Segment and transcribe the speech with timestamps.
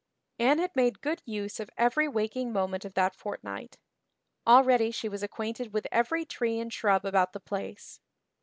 [0.39, 3.77] Anne had made good use of every waking moment of that fortnight.
[4.47, 7.99] Already she was acquainted with every tree and shrub about the place.